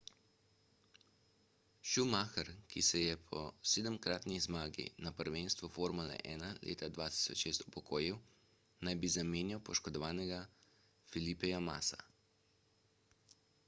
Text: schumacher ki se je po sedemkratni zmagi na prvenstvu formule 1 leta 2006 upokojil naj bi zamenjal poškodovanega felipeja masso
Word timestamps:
schumacher 1.89 2.47
ki 2.71 2.81
se 2.89 2.99
je 3.07 3.15
po 3.29 3.41
sedemkratni 3.71 4.37
zmagi 4.45 4.87
na 5.09 5.11
prvenstvu 5.19 5.69
formule 5.75 6.17
1 6.31 6.49
leta 6.69 6.89
2006 6.97 7.67
upokojil 7.69 8.17
naj 8.89 8.99
bi 9.05 9.13
zamenjal 9.19 9.63
poškodovanega 9.71 10.41
felipeja 11.13 11.61
masso 11.71 12.01